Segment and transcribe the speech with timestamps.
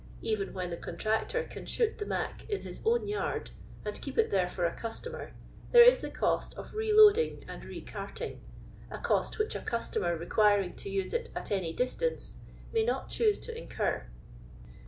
[0.23, 3.51] Even when the con tractor can shoot the "mac" in his own yard,
[3.85, 5.29] and keep it there fur a eostomei;
[5.73, 8.41] there is the cost of re loading and re carting;
[8.89, 12.37] a cost which a customer requiring to use it at anj distance
[12.73, 14.07] may not choose to incur.